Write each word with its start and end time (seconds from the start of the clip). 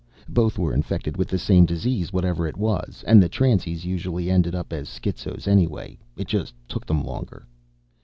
Both 0.29 0.57
were 0.57 0.73
infected 0.73 1.15
with 1.15 1.27
the 1.27 1.37
same 1.37 1.67
disease, 1.67 2.11
whatever 2.11 2.47
it 2.47 2.57
was. 2.57 3.03
And 3.05 3.21
the 3.21 3.29
transies 3.29 3.85
usually 3.85 4.31
ended 4.31 4.55
up 4.55 4.73
as 4.73 4.87
schizos 4.89 5.47
anyway. 5.47 5.99
It 6.17 6.27
just 6.27 6.55
took 6.67 6.87
them 6.87 7.03
longer." 7.03 7.45